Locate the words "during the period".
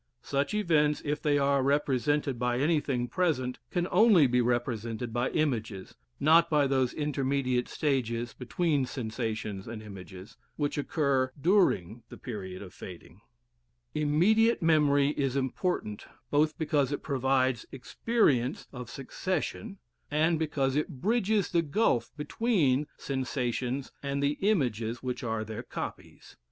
11.39-12.63